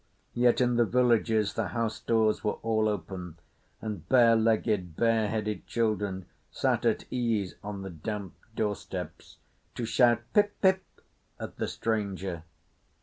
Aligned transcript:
Yet 0.33 0.59
in 0.61 0.77
the 0.77 0.85
villages 0.85 1.53
the 1.53 1.67
house 1.67 1.99
doors 1.99 2.43
were 2.43 2.53
all 2.63 2.89
open, 2.89 3.37
and 3.81 4.09
bare 4.09 4.35
legged, 4.35 4.95
bare 4.95 5.27
headed 5.27 5.67
children 5.67 6.25
sat 6.49 6.85
at 6.87 7.05
ease 7.13 7.53
on 7.63 7.83
the 7.83 7.91
damp 7.91 8.33
doorsteps 8.55 9.37
to 9.75 9.85
shout 9.85 10.23
"pip 10.33 10.59
pip" 10.59 10.83
at 11.39 11.57
the 11.57 11.67
stranger. 11.67 12.41